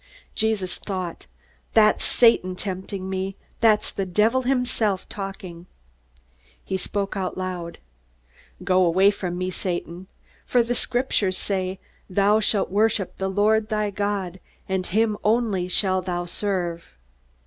_"Jesus 0.33 0.77
thought, 0.79 1.27
That's 1.75 2.03
Satan 2.03 2.55
tempting 2.55 3.07
me, 3.07 3.35
that's 3.59 3.91
the 3.91 4.07
devil 4.07 4.41
himself 4.41 5.07
talking! 5.09 5.67
He 6.65 6.75
spoke 6.75 7.15
out 7.15 7.37
loud: 7.37 7.77
"Go 8.63 8.83
away 8.83 9.11
from 9.11 9.37
me, 9.37 9.51
Satan! 9.51 10.07
For 10.43 10.63
the 10.63 10.73
Scriptures 10.73 11.37
say, 11.37 11.79
'Thou 12.09 12.39
shall 12.39 12.65
worship 12.65 13.17
the 13.17 13.29
Lord 13.29 13.69
thy 13.69 13.91
God, 13.91 14.39
and 14.67 14.87
him 14.87 15.19
only 15.23 15.67
shalt 15.67 16.07
thou 16.07 16.25
serve!'" 16.25 16.95